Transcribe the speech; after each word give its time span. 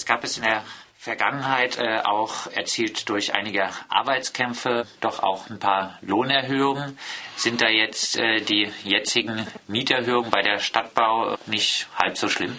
Jetzt 0.00 0.08
gab 0.08 0.24
es 0.24 0.38
in 0.38 0.44
der 0.44 0.62
Vergangenheit 1.02 1.78
äh, 1.78 2.00
auch 2.04 2.46
erzielt 2.48 3.08
durch 3.08 3.32
einige 3.32 3.70
Arbeitskämpfe 3.88 4.86
doch 5.00 5.22
auch 5.22 5.48
ein 5.48 5.58
paar 5.58 5.98
Lohnerhöhungen. 6.02 6.98
Sind 7.36 7.62
da 7.62 7.70
jetzt 7.70 8.18
äh, 8.18 8.42
die 8.42 8.70
jetzigen 8.84 9.46
Mieterhöhungen 9.66 10.30
bei 10.30 10.42
der 10.42 10.58
Stadtbau 10.58 11.38
nicht 11.46 11.88
halb 11.96 12.18
so 12.18 12.28
schlimm? 12.28 12.54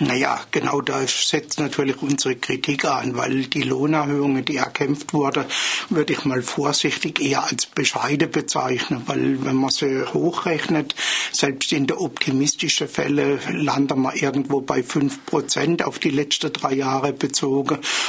Naja, 0.00 0.40
genau 0.52 0.80
da 0.80 1.04
setzt 1.08 1.58
natürlich 1.58 2.00
unsere 2.00 2.36
Kritik 2.36 2.84
an, 2.84 3.16
weil 3.16 3.46
die 3.46 3.62
Lohnerhöhungen, 3.62 4.44
die 4.44 4.56
erkämpft 4.56 5.12
wurden, 5.12 5.44
würde 5.88 6.12
ich 6.12 6.24
mal 6.24 6.40
vorsichtig 6.42 7.20
eher 7.20 7.42
als 7.42 7.66
bescheide 7.66 8.28
bezeichnen, 8.28 9.02
weil 9.06 9.44
wenn 9.44 9.56
man 9.56 9.70
sie 9.70 10.04
hochrechnet, 10.12 10.94
selbst 11.32 11.72
in 11.72 11.88
der 11.88 12.00
optimistischen 12.00 12.86
Fälle 12.86 13.40
landet 13.50 13.98
man 13.98 14.14
irgendwo 14.14 14.60
bei 14.60 14.84
fünf 14.84 15.26
Prozent 15.26 15.84
auf 15.84 15.98
die 15.98 16.10
letzten 16.10 16.52
drei 16.52 16.74
Jahre 16.74 17.12
bezogen. 17.12 17.67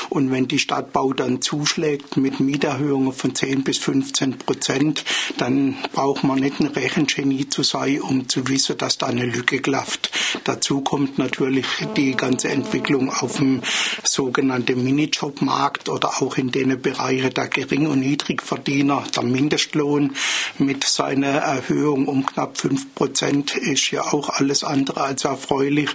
Und 0.09 0.31
wenn 0.31 0.47
die 0.47 0.59
Stadtbau 0.59 1.13
dann 1.13 1.41
zuschlägt 1.41 2.17
mit 2.17 2.39
Mieterhöhungen 2.39 3.13
von 3.13 3.35
10 3.35 3.63
bis 3.63 3.77
15 3.77 4.37
Prozent, 4.37 5.03
dann 5.37 5.77
braucht 5.93 6.23
man 6.23 6.39
nicht 6.39 6.59
ein 6.59 6.67
Rechengenie 6.67 7.49
zu 7.49 7.63
sein, 7.63 8.01
um 8.01 8.29
zu 8.29 8.47
wissen, 8.47 8.77
dass 8.77 8.97
da 8.97 9.07
eine 9.07 9.25
Lücke 9.25 9.59
klafft. 9.59 10.11
Dazu 10.43 10.81
kommt 10.81 11.17
natürlich 11.17 11.65
die 11.95 12.15
ganze 12.15 12.49
Entwicklung 12.49 13.09
auf 13.09 13.37
dem 13.37 13.61
sogenannten 14.03 14.83
Minijobmarkt 14.83 15.89
oder 15.89 16.21
auch 16.21 16.37
in 16.37 16.51
den 16.51 16.81
Bereichen 16.81 17.33
der 17.33 17.47
Gering- 17.47 17.87
und 17.87 17.99
Niedrigverdiener. 17.99 19.03
Der 19.15 19.23
Mindestlohn 19.23 20.15
mit 20.57 20.83
seiner 20.83 21.27
Erhöhung 21.27 22.07
um 22.07 22.25
knapp 22.25 22.57
fünf 22.57 22.93
Prozent 22.95 23.55
ist 23.55 23.91
ja 23.91 24.01
auch 24.01 24.29
alles 24.29 24.63
andere 24.63 25.01
als 25.01 25.25
erfreulich. 25.25 25.89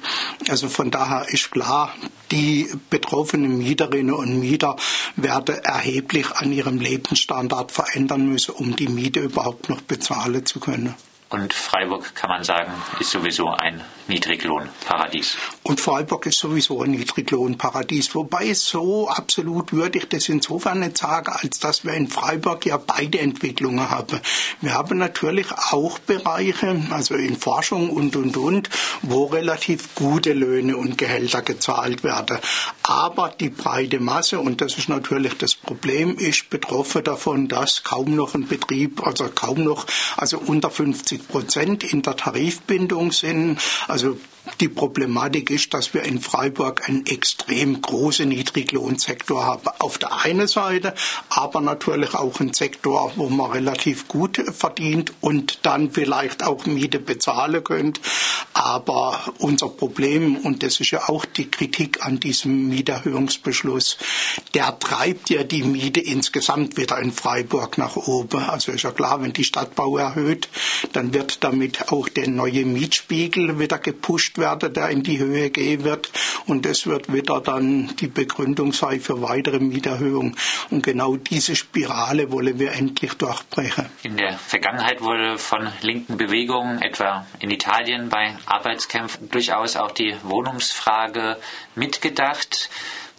Also 0.48 0.68
von 0.68 0.90
daher 0.90 1.28
ist 1.28 1.50
klar, 1.50 1.92
die 2.30 2.68
betroffenen 2.90 3.58
Mieterinnen 3.58 4.14
und 4.14 4.40
Mieter 4.40 4.76
werden 5.16 5.56
erheblich 5.56 6.26
an 6.32 6.52
ihrem 6.52 6.78
Lebensstandard 6.78 7.70
verändern 7.70 8.28
müssen, 8.28 8.52
um 8.52 8.74
die 8.74 8.88
Miete 8.88 9.20
überhaupt 9.20 9.68
noch 9.68 9.80
bezahlen 9.82 10.44
zu 10.44 10.60
können. 10.60 10.94
Und 11.34 11.52
Freiburg, 11.52 12.14
kann 12.14 12.30
man 12.30 12.44
sagen, 12.44 12.70
ist 13.00 13.10
sowieso 13.10 13.48
ein 13.48 13.80
Niedriglohnparadies. 14.06 15.36
Und 15.64 15.80
Freiburg 15.80 16.26
ist 16.26 16.38
sowieso 16.38 16.82
ein 16.82 16.92
Niedriglohnparadies. 16.92 18.14
Wobei 18.14 18.54
so 18.54 19.08
absolut 19.08 19.72
würde 19.72 19.98
ich 19.98 20.08
das 20.08 20.28
insofern 20.28 20.78
nicht 20.78 20.98
sagen, 20.98 21.32
als 21.32 21.58
dass 21.58 21.84
wir 21.84 21.94
in 21.94 22.06
Freiburg 22.06 22.66
ja 22.66 22.76
beide 22.76 23.18
Entwicklungen 23.18 23.90
haben. 23.90 24.20
Wir 24.60 24.74
haben 24.74 24.98
natürlich 24.98 25.50
auch 25.50 25.98
Bereiche, 25.98 26.80
also 26.90 27.14
in 27.14 27.36
Forschung 27.36 27.90
und, 27.90 28.14
und, 28.14 28.36
und, 28.36 28.70
wo 29.02 29.24
relativ 29.24 29.96
gute 29.96 30.34
Löhne 30.34 30.76
und 30.76 30.98
Gehälter 30.98 31.42
gezahlt 31.42 32.04
werden. 32.04 32.38
Aber 32.84 33.30
die 33.30 33.48
breite 33.48 33.98
Masse, 33.98 34.38
und 34.38 34.60
das 34.60 34.78
ist 34.78 34.88
natürlich 34.88 35.36
das 35.38 35.56
Problem, 35.56 36.16
ist 36.16 36.48
betroffen 36.48 37.02
davon, 37.02 37.48
dass 37.48 37.82
kaum 37.82 38.14
noch 38.14 38.34
ein 38.34 38.46
Betrieb, 38.46 39.04
also 39.04 39.28
kaum 39.34 39.64
noch, 39.64 39.86
also 40.16 40.38
unter 40.38 40.70
50 40.70 41.23
Prozent 41.24 41.84
in 41.84 42.02
der 42.02 42.16
Tarifbindung 42.16 43.12
sind. 43.12 43.58
Also 43.88 44.18
die 44.60 44.68
Problematik 44.68 45.50
ist, 45.50 45.74
dass 45.74 45.94
wir 45.94 46.02
in 46.02 46.20
Freiburg 46.20 46.88
einen 46.88 47.06
extrem 47.06 47.80
großen 47.80 48.28
Niedriglohnsektor 48.28 49.44
haben. 49.44 49.68
Auf 49.78 49.98
der 49.98 50.24
einen 50.24 50.46
Seite, 50.46 50.94
aber 51.28 51.60
natürlich 51.60 52.14
auch 52.14 52.40
einen 52.40 52.52
Sektor, 52.52 53.12
wo 53.16 53.28
man 53.28 53.50
relativ 53.50 54.08
gut 54.08 54.42
verdient 54.52 55.12
und 55.20 55.60
dann 55.62 55.90
vielleicht 55.90 56.44
auch 56.44 56.66
Miete 56.66 56.98
bezahlen 56.98 57.62
könnte. 57.64 58.00
Aber 58.52 59.32
unser 59.38 59.68
Problem, 59.68 60.36
und 60.36 60.62
das 60.62 60.80
ist 60.80 60.90
ja 60.90 61.08
auch 61.08 61.24
die 61.24 61.50
Kritik 61.50 62.04
an 62.04 62.20
diesem 62.20 62.68
Mieterhöhungsbeschluss, 62.68 63.98
der 64.54 64.78
treibt 64.78 65.30
ja 65.30 65.42
die 65.42 65.62
Miete 65.62 66.00
insgesamt 66.00 66.76
wieder 66.76 66.98
in 66.98 67.12
Freiburg 67.12 67.78
nach 67.78 67.96
oben. 67.96 68.42
Also 68.44 68.72
ist 68.72 68.82
ja 68.82 68.92
klar, 68.92 69.22
wenn 69.22 69.32
die 69.32 69.44
Stadtbau 69.44 69.98
erhöht, 69.98 70.48
dann 70.92 71.12
wird 71.14 71.42
damit 71.42 71.92
auch 71.92 72.08
der 72.08 72.28
neue 72.28 72.64
Mietspiegel 72.64 73.58
wieder 73.58 73.78
gepusht 73.78 74.24
erreicht 74.24 74.43
werde, 74.44 74.70
der 74.70 74.90
in 74.90 75.02
die 75.02 75.18
Höhe 75.18 75.50
gehen 75.50 75.84
wird. 75.84 76.10
Und 76.46 76.66
das 76.66 76.86
wird 76.86 77.12
wieder 77.12 77.40
dann 77.40 77.96
die 77.96 78.08
Begründung 78.08 78.72
sein 78.72 79.00
für 79.00 79.22
weitere 79.22 79.58
Mieterhöhungen. 79.58 80.36
Und 80.70 80.82
genau 80.84 81.16
diese 81.16 81.56
Spirale 81.56 82.30
wollen 82.30 82.58
wir 82.58 82.72
endlich 82.72 83.14
durchbrechen. 83.14 83.86
In 84.02 84.16
der 84.16 84.34
Vergangenheit 84.38 85.00
wurde 85.00 85.38
von 85.38 85.68
linken 85.80 86.16
Bewegungen, 86.18 86.82
etwa 86.82 87.26
in 87.40 87.50
Italien 87.50 88.08
bei 88.10 88.36
Arbeitskämpfen, 88.44 89.30
durchaus 89.30 89.76
auch 89.76 89.92
die 89.92 90.14
Wohnungsfrage 90.22 91.38
mitgedacht. 91.74 92.68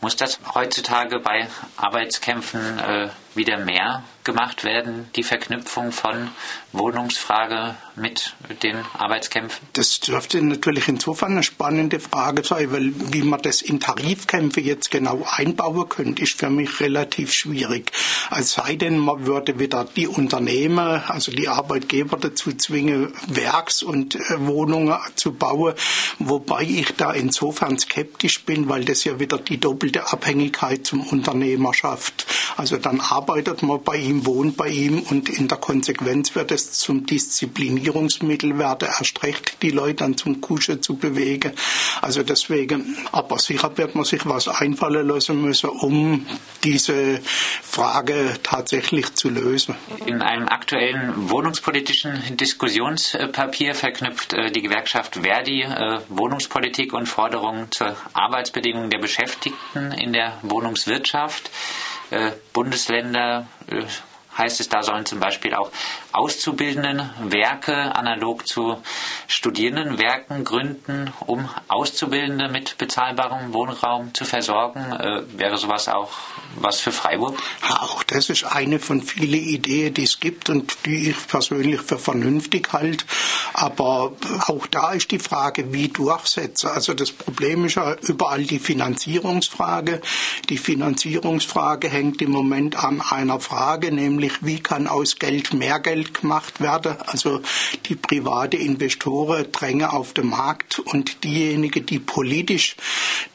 Muss 0.02 0.16
das 0.16 0.40
heutzutage 0.54 1.20
bei 1.20 1.48
Arbeitskämpfen 1.78 2.80
äh, 2.80 3.10
wieder 3.36 3.58
mehr 3.58 4.04
gemacht 4.26 4.64
werden, 4.64 5.08
die 5.16 5.24
Verknüpfung 5.24 5.92
von 5.92 6.30
Wohnungsfrage 6.74 7.76
mit 7.96 8.34
den 8.64 8.78
Arbeitskämpfen? 8.98 9.68
Das 9.74 10.00
dürfte 10.00 10.42
natürlich 10.42 10.88
insofern 10.88 11.34
eine 11.34 11.44
spannende 11.44 12.00
Frage 12.00 12.44
sein, 12.44 12.72
weil 12.72 12.92
wie 13.14 13.22
man 13.22 13.42
das 13.42 13.62
in 13.62 13.80
Tarifkämpfe 13.80 14.62
jetzt 14.62 14.92
genau 14.92 15.26
einbauen 15.30 15.88
könnte, 15.88 16.24
ist 16.24 16.40
für 16.40 16.50
mich 16.50 16.80
relativ 16.80 17.32
schwierig. 17.32 17.92
Als 18.30 18.54
sei 18.54 18.76
denn, 18.76 18.98
man 18.98 19.26
würde 19.26 19.60
wieder 19.60 19.86
die 19.86 20.08
Unternehmer, 20.08 21.04
also 21.08 21.32
die 21.32 21.48
Arbeitgeber 21.48 22.18
dazu 22.18 22.52
zwingen, 22.54 23.14
Werks- 23.28 23.84
und 23.84 24.16
äh, 24.16 24.20
Wohnungen 24.40 24.98
zu 25.16 25.34
bauen, 25.34 25.76
wobei 26.18 26.64
ich 26.64 26.96
da 26.98 27.12
insofern 27.12 27.78
skeptisch 27.78 28.44
bin, 28.44 28.68
weil 28.70 28.86
das 28.86 29.04
ja 29.04 29.20
wieder 29.20 29.38
die 29.38 29.60
doppelte 29.60 30.12
Abhängigkeit 30.12 30.86
zum 30.86 31.02
Unternehmer 31.02 31.74
schafft. 31.74 32.25
Also 32.58 32.78
dann 32.78 33.02
arbeitet 33.02 33.64
man 33.64 33.84
bei 33.84 33.98
ihm, 33.98 34.26
wohnt 34.26 34.58
bei 34.58 34.70
ihm 34.70 35.00
und 35.00 35.30
in 35.30 35.48
der 35.48 35.58
Konsequenz 35.58 36.36
wird 36.36 36.52
es 36.52 36.72
zum 36.72 37.06
Disziplinierungsmittel, 37.06 38.58
werde 38.58 38.86
erst 38.86 39.20
die 39.62 39.72
Leute 39.72 39.96
dann 39.96 40.18
zum 40.18 40.42
Kuschen 40.42 40.82
zu 40.82 40.96
bewegen. 40.96 41.54
Also 42.02 42.24
deswegen, 42.24 42.98
aber 43.12 43.40
sicher 43.40 43.78
wird 43.78 43.96
man 43.96 44.06
sich 44.06 44.26
was 44.26 44.48
einfallen 44.48 45.08
lassen 45.08 45.42
müssen, 45.42 45.70
um 45.70 46.26
diese 46.64 47.22
Frage 47.62 48.36
tatsächlich 48.44 49.14
zu 49.16 49.30
lösen. 49.30 49.76
In 50.06 50.22
einem 50.22 50.48
aktuellen 50.48 51.30
wohnungspolitischen 51.30 52.38
Diskussionspapier 52.38 53.76
verknüpft 53.76 54.34
äh, 54.34 54.52
die 54.52 54.62
Gewerkschaft 54.62 55.16
Verdi 55.24 55.64
äh, 55.64 56.00
Wohnungspolitik 56.10 56.94
und 56.94 57.08
Forderungen 57.08 57.72
zur 57.72 57.96
Arbeitsbedingung 58.14 58.90
der 58.90 59.00
Beschäftigten 59.00 59.92
in 59.92 60.14
der 60.14 60.38
Wohnungswirtschaft. 60.42 61.50
Äh, 62.12 62.32
Bundesländer 62.54 63.48
äh, 63.68 63.84
heißt 64.38 64.60
es, 64.60 64.70
da 64.70 64.84
sollen 64.84 65.06
zum 65.06 65.20
Beispiel 65.20 65.54
auch 65.54 65.72
Auszubildendenwerke 66.12 67.96
analog 67.96 68.48
zu 68.48 68.82
Studierendenwerken 69.28 70.44
gründen, 70.44 71.14
um 71.26 71.50
Auszubildende 71.68 72.50
mit 72.50 72.78
bezahlbarem 72.78 73.54
Wohnraum 73.54 74.14
zu 74.14 74.26
versorgen. 74.26 74.92
Äh, 74.92 75.40
wäre 75.40 75.58
sowas 75.58 75.88
auch 75.88 76.12
was 76.56 76.80
für 76.80 76.92
Freiburg? 76.92 77.38
Auch 77.62 78.04
das 78.04 78.30
ist 78.30 78.44
eine 78.44 78.80
von 78.80 79.02
vielen 79.02 79.34
Ideen, 79.34 79.94
die 79.94 80.04
es 80.04 80.20
gibt 80.20 80.50
und 80.50 80.78
die 80.86 81.10
ich 81.10 81.28
persönlich 81.28 81.82
für 81.82 82.00
vernünftig 82.00 82.70
halte. 82.72 83.06
Aber 83.54 84.14
auch 84.48 84.68
da 84.68 84.92
ist 84.92 85.12
die 85.12 85.20
Frage, 85.20 85.74
wie 85.74 85.90
durchsetzen. 85.90 86.68
Also 86.68 86.94
das 86.94 87.12
Problem 87.12 87.66
ist 87.66 87.76
ja 87.76 87.96
überall 88.02 88.44
die 88.44 88.60
Finanzierungsfrage. 88.60 90.02
Die 90.50 90.58
Finanzierungsfrage 90.58 91.90
hängt 91.90 92.22
im 92.22 92.32
Moment 92.32 92.84
an 92.84 93.02
einer 93.02 93.40
Frage, 93.40 93.92
nämlich 93.92 94.34
wie 94.42 94.60
kann 94.60 94.88
aus 94.88 95.18
Geld 95.18 95.54
mehr 95.54 95.80
Geld 95.80 96.22
gemacht 96.22 96.62
werden. 96.62 96.96
Also 97.06 97.42
die 97.86 97.96
private 97.96 98.58
Investoren 98.58 99.52
drängen 99.52 99.88
auf 99.88 100.14
den 100.14 100.28
Markt 100.30 100.80
und 100.80 101.24
diejenigen, 101.24 101.86
die 101.86 102.00
politisch 102.00 102.76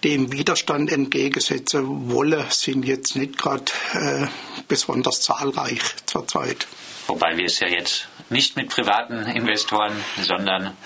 dem 0.04 0.32
Widerstand 0.32 0.90
entgegensetzen 0.90 2.10
wollen, 2.10 2.44
sind 2.50 2.84
jetzt 2.84 3.09
nicht 3.14 3.38
gerade 3.38 3.64
äh, 3.94 4.26
besonders 4.68 5.20
zahlreich 5.20 5.80
zurzeit. 6.06 6.66
Wobei 7.06 7.36
wir 7.36 7.46
es 7.46 7.60
ja 7.60 7.68
jetzt 7.68 8.08
nicht 8.28 8.56
mit 8.56 8.68
privaten 8.68 9.24
Investoren, 9.26 9.92
sondern 10.22 10.76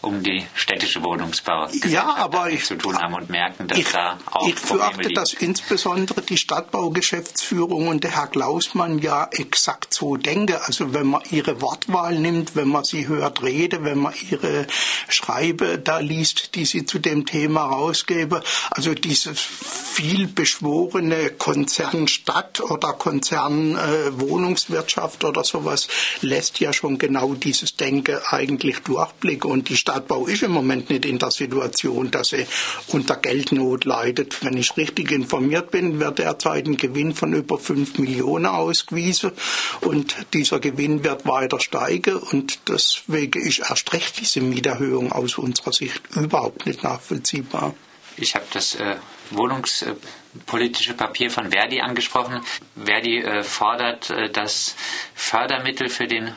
um 0.00 0.22
die 0.22 0.46
städtische 0.54 1.02
Wohnungsbau 1.02 1.68
ja, 1.86 2.14
aber 2.16 2.50
ich, 2.50 2.64
zu 2.64 2.76
tun 2.76 2.96
haben 2.96 3.14
und 3.14 3.28
merken, 3.30 3.68
dass 3.68 3.78
ich, 3.78 3.88
da 3.90 4.18
auch 4.30 4.48
Ich 4.48 4.56
fürchte, 4.56 5.12
dass 5.12 5.32
insbesondere 5.32 6.22
die 6.22 6.36
Stadtbaugeschäftsführung 6.36 7.88
und 7.88 8.04
der 8.04 8.14
Herr 8.16 8.28
Klausmann 8.28 8.98
ja 8.98 9.28
exakt 9.32 9.94
so 9.94 10.16
denken. 10.16 10.56
Also 10.64 10.94
wenn 10.94 11.06
man 11.06 11.22
ihre 11.30 11.60
Wortwahl 11.60 12.18
nimmt, 12.18 12.56
wenn 12.56 12.68
man 12.68 12.84
sie 12.84 13.06
hört 13.08 13.42
reden, 13.42 13.84
wenn 13.84 13.98
man 13.98 14.14
ihre 14.30 14.66
Schreibe 15.08 15.78
da 15.78 15.98
liest, 15.98 16.54
die 16.54 16.64
sie 16.64 16.86
zu 16.86 16.98
dem 16.98 17.26
Thema 17.26 17.66
rausgeben, 17.66 18.40
also 18.70 18.94
dieses 18.94 19.38
viel 19.38 20.28
beschworene 20.28 21.30
Konzernstadt 21.30 22.60
oder 22.60 22.92
Konzernwohnungswirtschaft 22.92 25.24
äh, 25.24 25.26
oder 25.26 25.42
sowas 25.44 25.88
lässt 26.20 26.60
ja 26.60 26.72
schon 26.72 26.98
genau 26.98 27.34
dieses 27.34 27.76
Denken 27.76 28.18
eigentlich 28.26 28.78
durchblicken. 28.80 29.50
Und 29.58 29.68
die 29.70 29.76
Stadtbau 29.76 30.28
ist 30.28 30.44
im 30.44 30.52
Moment 30.52 30.88
nicht 30.88 31.04
in 31.04 31.18
der 31.18 31.32
Situation, 31.32 32.12
dass 32.12 32.28
sie 32.28 32.46
unter 32.86 33.16
Geldnot 33.16 33.86
leidet. 33.86 34.44
Wenn 34.44 34.56
ich 34.56 34.76
richtig 34.76 35.10
informiert 35.10 35.72
bin, 35.72 35.98
wird 35.98 36.20
derzeit 36.20 36.68
ein 36.68 36.76
Gewinn 36.76 37.12
von 37.12 37.32
über 37.32 37.58
5 37.58 37.98
Millionen 37.98 38.46
ausgewiesen 38.46 39.32
und 39.80 40.14
dieser 40.32 40.60
Gewinn 40.60 41.02
wird 41.02 41.26
weiter 41.26 41.58
steigen 41.58 42.14
und 42.14 42.68
deswegen 42.68 43.42
ist 43.42 43.58
erst 43.58 43.92
recht 43.92 44.20
diese 44.20 44.40
Mieterhöhung 44.42 45.10
aus 45.10 45.38
unserer 45.38 45.72
Sicht 45.72 46.02
überhaupt 46.14 46.64
nicht 46.64 46.84
nachvollziehbar. 46.84 47.74
Ich 48.16 48.36
habe 48.36 48.46
das 48.52 48.76
äh, 48.76 48.94
wohnungspolitische 49.30 50.94
Papier 50.94 51.30
von 51.30 51.50
Verdi 51.50 51.80
angesprochen. 51.80 52.40
Verdi 52.76 53.18
äh, 53.18 53.42
fordert, 53.42 54.10
äh, 54.10 54.30
dass 54.30 54.76
Fördermittel 55.14 55.88
für 55.88 56.06
den 56.06 56.28
äh, 56.28 56.32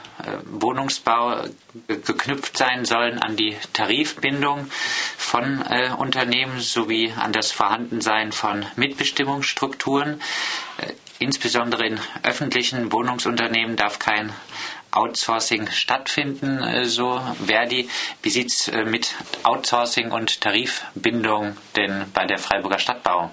Wohnungsbau 0.46 1.44
geknüpft 1.88 2.58
sein 2.58 2.86
sollen 2.86 3.20
an 3.20 3.36
die 3.36 3.56
Tarifbindung 3.74 4.70
von 5.18 5.62
Unternehmen 5.98 6.60
sowie 6.60 7.14
an 7.18 7.32
das 7.32 7.52
Vorhandensein 7.52 8.34
von 8.34 8.66
Mitbestimmungsstrukturen. 8.76 10.22
Insbesondere 11.22 11.86
in 11.86 12.00
öffentlichen 12.24 12.92
Wohnungsunternehmen 12.92 13.76
darf 13.76 14.00
kein 14.00 14.34
Outsourcing 14.90 15.70
stattfinden, 15.70 16.64
äh, 16.64 16.86
so 16.86 17.22
Verdi. 17.46 17.88
Wie 18.24 18.32
sieht 18.32 18.52
es 18.52 18.68
äh, 18.70 18.86
mit 18.86 19.14
Outsourcing 19.44 20.10
und 20.12 20.42
Tarifbindung 20.42 21.56
denn 21.76 22.06
bei 22.12 22.26
der 22.26 22.40
Freiburger 22.40 22.80
Stadtbau 22.80 23.30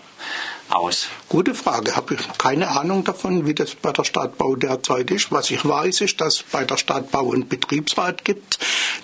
aus? 0.69 1.09
Gute 1.31 1.55
Frage. 1.55 1.97
Habe 1.97 2.19
keine 2.37 2.69
Ahnung 2.69 3.05
davon, 3.05 3.47
wie 3.47 3.55
das 3.55 3.75
bei 3.75 3.93
der 3.93 4.05
Stadtbau 4.05 4.55
derzeit 4.55 5.11
ist. 5.11 5.33
Was 5.33 5.51
ich 5.51 5.67
weiß, 5.67 6.03
ist, 6.03 6.21
dass 6.21 6.35
es 6.35 6.43
bei 6.43 6.65
der 6.65 6.77
Stadtbau 6.77 7.33
einen 7.33 7.49
Betriebsrat 7.49 8.23
gibt, 8.23 8.59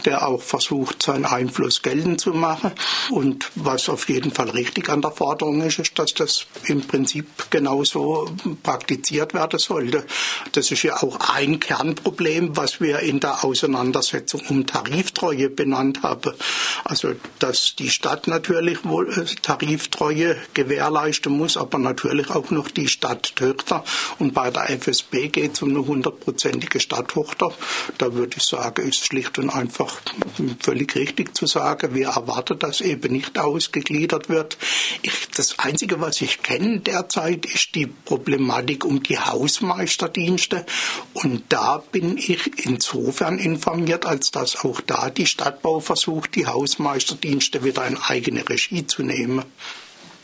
der 0.05 0.26
auch 0.26 0.43
versucht, 0.43 1.02
seinen 1.02 1.25
Einfluss 1.25 1.82
geltend 1.82 2.20
zu 2.20 2.31
machen. 2.31 2.73
Und 3.11 3.50
was 3.55 3.88
auf 3.88 4.08
jeden 4.08 4.31
Fall 4.31 4.50
richtig 4.50 4.88
an 4.88 5.02
der 5.02 5.11
Forderung 5.11 5.62
ist, 5.62 5.79
ist, 5.79 5.99
dass 5.99 6.14
das 6.14 6.46
im 6.67 6.82
Prinzip 6.87 7.50
genauso 7.50 8.31
praktiziert 8.62 9.35
werden 9.35 9.58
sollte. 9.58 10.05
Das 10.52 10.70
ist 10.70 10.82
ja 10.82 11.02
auch 11.02 11.19
ein 11.35 11.61
Kernproblem, 11.61 12.56
was 12.56 12.81
wir 12.81 13.00
in 13.00 13.20
der 13.20 13.44
Auseinandersetzung 13.44 14.43
um 14.49 14.67
Tariftreue 14.67 15.50
benannt 15.50 16.02
haben. 16.02 16.32
Also, 16.85 17.14
dass 17.38 17.75
die 17.76 17.90
Stadt 17.90 18.26
natürlich 18.26 18.85
wohl 18.85 19.11
äh, 19.12 19.25
Tariftreue 19.43 20.37
gewährleisten 20.55 21.32
muss, 21.32 21.56
aber 21.56 21.79
natürlich 21.79 22.31
auch 22.31 22.50
noch 22.50 22.70
die 22.70 22.88
Stadttöchter. 22.88 23.85
Und 24.19 24.35
bei 24.35 24.50
der 24.50 24.70
FSB 24.70 25.29
geht 25.29 25.55
es 25.55 25.62
um 25.62 25.70
eine 25.70 25.87
hundertprozentige 25.87 26.81
Stadttochter. 26.81 27.52
Da 27.99 28.14
würde 28.14 28.37
ich 28.37 28.44
sagen, 28.44 28.88
ist 28.88 29.05
schlicht 29.05 29.38
und 29.38 29.50
einfach 29.50 29.83
völlig 30.60 30.94
richtig 30.94 31.36
zu 31.36 31.46
sagen, 31.46 31.94
wir 31.94 32.08
erwarten, 32.08 32.58
dass 32.58 32.81
eben 32.81 33.12
nicht 33.12 33.38
ausgegliedert 33.38 34.28
wird. 34.28 34.56
Ich, 35.02 35.28
das 35.36 35.58
Einzige, 35.58 36.00
was 36.00 36.20
ich 36.20 36.42
kenne 36.42 36.81
derzeit, 36.81 37.46
ist 37.46 37.75
die 37.75 37.86
Problematik 37.86 38.84
um 38.84 39.02
die 39.02 39.19
Hausmeisterdienste. 39.19 40.66
Und 41.12 41.44
da 41.48 41.78
bin 41.78 42.19
ich 42.19 42.64
insofern 42.64 43.38
informiert, 43.38 44.06
als 44.06 44.31
dass 44.31 44.64
auch 44.64 44.81
da 44.81 45.10
die 45.10 45.26
Stadtbau 45.26 45.81
versucht, 45.81 46.34
die 46.34 46.46
Hausmeisterdienste 46.46 47.64
wieder 47.64 47.87
in 47.87 47.96
eigene 47.96 48.48
Regie 48.48 48.87
zu 48.87 49.02
nehmen 49.02 49.44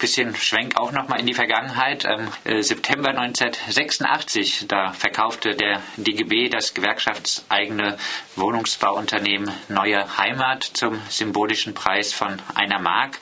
bisschen 0.00 0.34
Schwenk 0.34 0.76
auch 0.76 0.90
nochmal 0.92 1.20
in 1.20 1.26
die 1.26 1.34
Vergangenheit. 1.34 2.04
Im 2.04 2.28
äh, 2.44 2.62
September 2.62 3.10
1986, 3.10 4.64
da 4.66 4.92
verkaufte 4.92 5.54
der 5.54 5.82
DGB 5.96 6.48
das 6.48 6.74
gewerkschaftseigene 6.74 7.96
Wohnungsbauunternehmen 8.34 9.52
Neue 9.68 10.18
Heimat 10.18 10.64
zum 10.64 11.00
symbolischen 11.08 11.74
Preis 11.74 12.12
von 12.12 12.40
einer 12.54 12.80
Mark. 12.80 13.18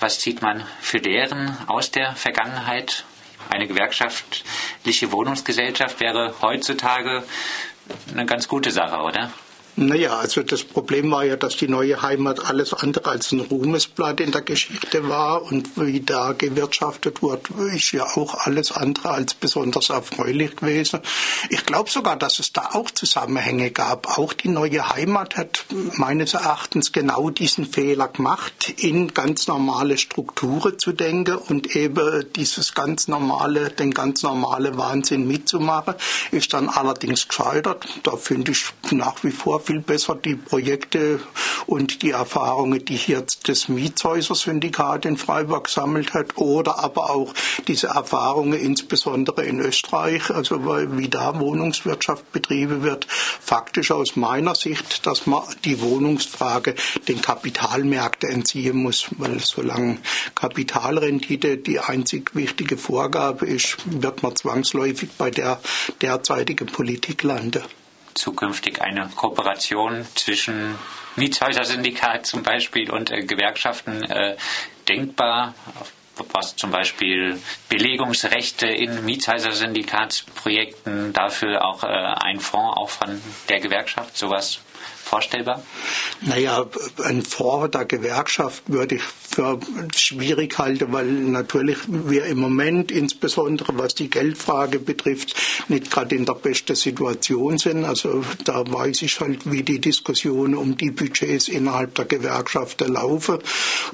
Was 0.00 0.18
zieht 0.18 0.42
man 0.42 0.64
für 0.80 1.00
deren 1.00 1.56
aus 1.68 1.90
der 1.90 2.16
Vergangenheit? 2.16 3.04
Eine 3.50 3.66
gewerkschaftliche 3.66 5.12
Wohnungsgesellschaft 5.12 6.00
wäre 6.00 6.34
heutzutage 6.40 7.24
eine 8.12 8.24
ganz 8.24 8.48
gute 8.48 8.70
Sache, 8.70 9.02
oder? 9.02 9.30
Naja, 9.82 10.18
also 10.18 10.42
das 10.42 10.62
Problem 10.62 11.10
war 11.10 11.24
ja, 11.24 11.36
dass 11.36 11.56
die 11.56 11.66
neue 11.66 12.02
Heimat 12.02 12.44
alles 12.50 12.74
andere 12.74 13.08
als 13.08 13.32
ein 13.32 13.40
Ruhmesblatt 13.40 14.20
in 14.20 14.30
der 14.30 14.42
Geschichte 14.42 15.08
war 15.08 15.42
und 15.42 15.70
wie 15.76 16.00
da 16.00 16.32
gewirtschaftet 16.32 17.22
wurde, 17.22 17.54
ist 17.74 17.90
ja 17.92 18.04
auch 18.04 18.34
alles 18.46 18.72
andere 18.72 19.08
als 19.08 19.32
besonders 19.32 19.88
erfreulich 19.88 20.54
gewesen. 20.56 21.00
Ich 21.48 21.64
glaube 21.64 21.88
sogar, 21.88 22.16
dass 22.16 22.40
es 22.40 22.52
da 22.52 22.68
auch 22.74 22.90
Zusammenhänge 22.90 23.70
gab. 23.70 24.18
Auch 24.18 24.34
die 24.34 24.50
neue 24.50 24.86
Heimat 24.86 25.38
hat 25.38 25.64
meines 25.94 26.34
Erachtens 26.34 26.92
genau 26.92 27.30
diesen 27.30 27.64
Fehler 27.64 28.08
gemacht, 28.08 28.74
in 28.76 29.14
ganz 29.14 29.46
normale 29.46 29.96
Strukturen 29.96 30.78
zu 30.78 30.92
denken 30.92 31.36
und 31.36 31.74
eben 31.74 32.26
dieses 32.36 32.74
ganz 32.74 33.08
normale, 33.08 33.70
den 33.70 33.92
ganz 33.92 34.22
normale 34.24 34.76
Wahnsinn 34.76 35.26
mitzumachen, 35.26 35.94
ist 36.32 36.52
dann 36.52 36.68
allerdings 36.68 37.26
gescheitert. 37.28 37.86
Da 38.02 38.18
finde 38.18 38.52
ich 38.52 38.66
nach 38.90 39.24
wie 39.24 39.30
vor 39.30 39.60
viel 39.70 39.80
besser 39.80 40.16
die 40.16 40.34
Projekte 40.34 41.20
und 41.66 42.02
die 42.02 42.10
Erfahrungen, 42.10 42.84
die 42.84 42.96
hier 42.96 43.24
das 43.44 43.68
Mietshäuser-Syndikat 43.68 45.04
in 45.04 45.16
Freiburg 45.16 45.66
gesammelt 45.66 46.12
hat, 46.12 46.36
oder 46.38 46.80
aber 46.80 47.10
auch 47.10 47.32
diese 47.68 47.86
Erfahrungen 47.86 48.58
insbesondere 48.58 49.44
in 49.44 49.60
Österreich, 49.60 50.28
also 50.30 50.64
wie 50.96 51.08
da 51.08 51.38
Wohnungswirtschaft 51.38 52.32
betrieben 52.32 52.82
wird, 52.82 53.06
faktisch 53.08 53.92
aus 53.92 54.16
meiner 54.16 54.56
Sicht, 54.56 55.06
dass 55.06 55.28
man 55.28 55.44
die 55.64 55.80
Wohnungsfrage 55.80 56.74
den 57.06 57.22
Kapitalmärkten 57.22 58.28
entziehen 58.28 58.76
muss, 58.76 59.06
weil 59.18 59.38
solange 59.38 59.98
Kapitalrendite 60.34 61.58
die 61.58 61.78
einzig 61.78 62.34
wichtige 62.34 62.76
Vorgabe 62.76 63.46
ist, 63.46 63.76
wird 63.84 64.24
man 64.24 64.34
zwangsläufig 64.34 65.10
bei 65.16 65.30
der 65.30 65.60
derzeitigen 66.02 66.66
Politik 66.66 67.22
landen 67.22 67.62
zukünftig 68.20 68.80
eine 68.80 69.10
Kooperation 69.16 70.06
zwischen 70.14 70.78
Mietshäuser-Syndikat 71.16 72.26
zum 72.26 72.42
Beispiel 72.42 72.90
und 72.90 73.10
äh, 73.10 73.24
Gewerkschaften 73.24 74.02
äh, 74.04 74.36
denkbar, 74.88 75.54
was 76.32 76.56
zum 76.56 76.70
Beispiel 76.70 77.38
Belegungsrechte 77.68 78.66
in 78.66 79.04
Mietshäuser-Syndikatsprojekten, 79.04 81.12
dafür 81.12 81.62
auch 81.64 81.82
äh, 81.82 81.88
ein 81.88 82.38
Fonds 82.40 82.76
auch 82.76 82.90
von 82.90 83.20
der 83.48 83.60
Gewerkschaft, 83.60 84.16
sowas 84.16 84.60
vorstellbar? 85.10 85.62
Naja, 86.22 86.66
ein 87.04 87.22
Fonds 87.22 87.72
der 87.72 87.84
Gewerkschaft 87.84 88.62
würde 88.68 88.94
ich 88.96 89.02
für 89.02 89.58
schwierig 89.94 90.56
halten, 90.58 90.92
weil 90.92 91.06
natürlich 91.06 91.78
wir 91.88 92.24
im 92.26 92.38
Moment, 92.38 92.92
insbesondere 92.92 93.76
was 93.78 93.94
die 93.94 94.08
Geldfrage 94.08 94.78
betrifft, 94.78 95.34
nicht 95.68 95.90
gerade 95.90 96.14
in 96.14 96.24
der 96.24 96.34
besten 96.34 96.76
Situation 96.76 97.58
sind. 97.58 97.84
Also 97.84 98.24
da 98.44 98.64
weiß 98.66 99.02
ich 99.02 99.20
halt, 99.20 99.50
wie 99.50 99.62
die 99.62 99.80
Diskussionen 99.80 100.54
um 100.54 100.76
die 100.76 100.90
Budgets 100.90 101.48
innerhalb 101.48 101.94
der 101.96 102.04
Gewerkschaften 102.04 102.92
laufen. 102.92 103.38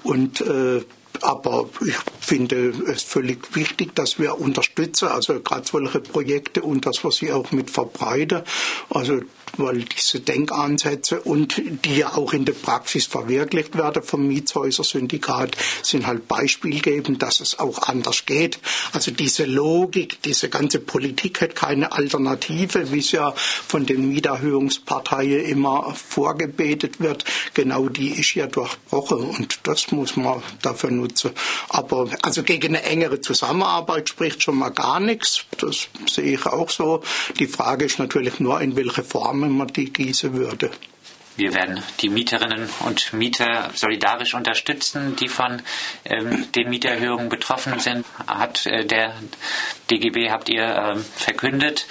Und 0.03 0.41
äh, 0.43 0.83
aber 1.23 1.69
ich 1.85 1.97
finde 2.21 2.73
es 2.87 3.03
völlig 3.03 3.55
wichtig, 3.55 3.95
dass 3.95 4.19
wir 4.19 4.41
unterstützen, 4.41 5.09
also 5.09 5.41
gerade 5.41 5.67
solche 5.67 6.01
Projekte 6.01 6.63
und 6.63 6.87
dass 6.87 7.05
wir 7.05 7.13
sie 7.13 7.33
auch 7.33 7.53
mit 7.53 7.71
verbreiten. 7.71 8.43
Also 8.91 9.21
weil 9.59 9.85
diese 9.85 10.21
Denkansätze 10.21 11.21
und 11.21 11.61
die 11.85 11.97
ja 11.97 12.15
auch 12.15 12.33
in 12.33 12.45
der 12.45 12.53
Praxis 12.53 13.07
verwirklicht 13.07 13.77
werden 13.77 14.03
vom 14.03 14.27
Mietshäuser-Syndikat, 14.29 15.57
sind 15.83 16.07
halt 16.07 16.29
Beispiel 16.29 16.81
geben, 16.81 17.19
dass 17.19 17.41
es 17.41 17.59
auch 17.59 17.83
anders 17.89 18.27
geht. 18.27 18.59
Also 18.93 19.11
diese 19.11 19.45
Logik, 19.45 20.21
diese 20.23 20.49
ganze 20.49 20.81
Politik 20.81 21.41
hat 21.41 21.55
keine 21.55 21.93
Alternative, 21.93 22.93
wie 22.93 22.99
es 22.99 23.13
ja 23.13 23.33
von 23.37 23.87
den 23.87 24.09
Mieterhöhungsparteien 24.09 25.45
immer 25.47 25.95
vorgebetet 25.95 27.01
wird. 27.01 27.25
Genau 27.55 27.89
die 27.89 28.11
ist 28.11 28.35
ja 28.35 28.47
durchbrochen 28.47 29.19
und 29.19 29.61
das 29.63 29.91
muss 29.91 30.17
man 30.17 30.43
dafür 30.63 30.91
nutzen. 30.91 31.06
Aber 31.69 32.09
also 32.23 32.43
gegen 32.43 32.77
eine 32.77 32.85
engere 32.85 33.21
Zusammenarbeit 33.21 34.09
spricht 34.09 34.43
schon 34.43 34.57
mal 34.57 34.71
gar 34.71 35.01
nichts. 35.01 35.45
Das 35.59 35.89
sehe 36.11 36.35
ich 36.35 36.47
auch 36.47 36.71
so. 36.71 37.03
Die 37.39 37.47
Frage 37.47 37.85
ist 37.85 37.99
natürlich 37.99 38.41
nur, 38.41 38.61
in 38.61 38.77
welche 38.77 39.03
Form 39.03 39.57
man 39.57 39.69
die 39.69 39.93
gießen 39.93 40.33
würde. 40.35 40.71
Wir 41.37 41.53
werden 41.53 41.83
die 42.01 42.09
Mieterinnen 42.09 42.67
und 42.87 43.13
Mieter 43.13 43.71
solidarisch 43.75 44.33
unterstützen, 44.33 45.17
die 45.17 45.29
von 45.29 45.61
ähm, 46.07 46.51
den 46.53 46.71
Mieterhöhungen 46.71 47.29
betroffen 47.29 47.79
sind. 47.79 48.07
Hat 48.27 48.65
äh, 48.65 48.87
der 48.87 49.15
DGB, 49.91 50.31
habt 50.31 50.49
ihr 50.49 50.65
äh, 50.65 50.97
verkündet. 50.97 51.87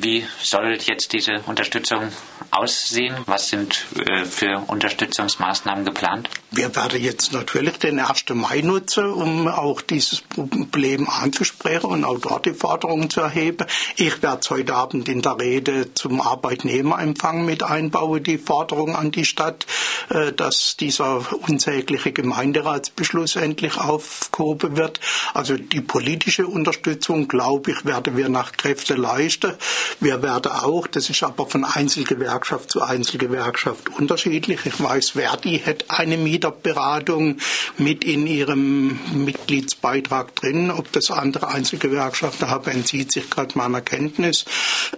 Wie 0.00 0.24
soll 0.40 0.78
jetzt 0.80 1.12
diese 1.12 1.40
Unterstützung 1.46 2.12
aussehen? 2.52 3.16
Was 3.26 3.48
sind 3.48 3.84
äh, 3.96 4.24
für 4.24 4.62
Unterstützungsmaßnahmen 4.68 5.84
geplant? 5.84 6.30
Wir 6.52 6.74
werden 6.76 7.02
jetzt 7.02 7.32
natürlich 7.32 7.78
den 7.78 7.98
1. 7.98 8.24
Mai 8.30 8.60
nutzen, 8.60 9.06
um 9.12 9.48
auch 9.48 9.80
dieses 9.80 10.20
Problem 10.20 11.08
anzusprechen 11.08 11.86
und 11.86 12.04
auch 12.04 12.18
dort 12.20 12.46
die 12.46 12.54
Forderungen 12.54 13.10
zu 13.10 13.20
erheben. 13.20 13.66
Ich 13.96 14.22
werde 14.22 14.48
heute 14.50 14.74
Abend 14.74 15.08
in 15.08 15.20
der 15.20 15.38
Rede 15.38 15.92
zum 15.94 16.20
Arbeitnehmerempfang 16.20 17.44
mit 17.44 17.62
einbauen, 17.64 18.22
die 18.22 18.38
Forderung 18.38 18.94
an 18.94 19.10
die 19.10 19.24
Stadt, 19.24 19.66
äh, 20.10 20.32
dass 20.32 20.76
dieser 20.76 21.26
unsägliche 21.48 22.12
Gemeinderatsbeschluss 22.12 23.34
endlich 23.34 23.76
aufgehoben 23.76 24.76
wird. 24.76 25.00
Also 25.34 25.56
die 25.56 25.80
politische 25.80 26.46
Unterstützung, 26.46 27.26
glaube 27.26 27.72
ich, 27.72 27.84
werden 27.84 28.16
wir 28.16 28.28
nach 28.28 28.52
Kräfte 28.52 28.94
leisten. 28.94 29.54
Wir 30.00 30.22
werden 30.22 30.52
auch, 30.52 30.86
das 30.86 31.10
ist 31.10 31.22
aber 31.22 31.46
von 31.46 31.64
Einzelgewerkschaft 31.64 32.70
zu 32.70 32.82
Einzelgewerkschaft 32.82 33.88
unterschiedlich. 33.88 34.60
Ich 34.64 34.80
weiß, 34.82 35.10
Verdi 35.10 35.58
hat 35.58 35.84
eine 35.88 36.16
Mieterberatung 36.16 37.38
mit 37.76 38.04
in 38.04 38.26
ihrem 38.26 38.98
Mitgliedsbeitrag 39.12 40.34
drin. 40.36 40.70
Ob 40.70 40.92
das 40.92 41.10
andere 41.10 41.48
Einzelgewerkschaften 41.48 42.48
haben, 42.48 42.70
entzieht 42.70 43.12
sich 43.12 43.28
gerade 43.30 43.56
meiner 43.58 43.80
Kenntnis. 43.80 44.44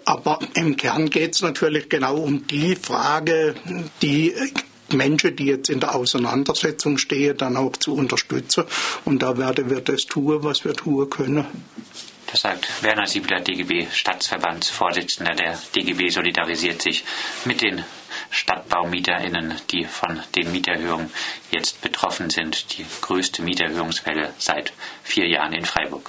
Aber 0.04 0.38
im 0.54 0.76
Kern 0.76 1.10
geht 1.10 1.34
es 1.34 1.42
natürlich 1.42 1.88
genau 1.88 2.16
um 2.16 2.46
die 2.46 2.76
Frage, 2.76 3.54
die 4.02 4.34
Menschen, 4.92 5.36
die 5.36 5.46
jetzt 5.46 5.70
in 5.70 5.80
der 5.80 5.94
Auseinandersetzung 5.94 6.98
stehen, 6.98 7.36
dann 7.36 7.56
auch 7.56 7.76
zu 7.76 7.94
unterstützen. 7.94 8.64
Und 9.04 9.22
da 9.22 9.38
werden 9.38 9.70
wir 9.70 9.80
das 9.80 10.06
tun, 10.06 10.42
was 10.42 10.64
wir 10.64 10.74
tun 10.74 11.08
können. 11.08 11.46
Das 12.30 12.42
sagt 12.42 12.82
Werner 12.82 13.06
Siebler, 13.06 13.40
DGB 13.40 13.88
Stadtverbandsvorsitzender. 13.92 15.34
Der 15.34 15.58
DGB 15.74 16.10
solidarisiert 16.10 16.80
sich 16.80 17.04
mit 17.44 17.60
den 17.60 17.84
StadtbaumieterInnen, 18.30 19.54
die 19.70 19.84
von 19.84 20.20
den 20.36 20.52
Mieterhöhungen 20.52 21.12
jetzt 21.50 21.80
betroffen 21.80 22.30
sind. 22.30 22.78
Die 22.78 22.86
größte 23.00 23.42
Mieterhöhungswelle 23.42 24.32
seit 24.38 24.72
vier 25.02 25.26
Jahren 25.26 25.52
in 25.54 25.64
Freiburg. 25.64 26.08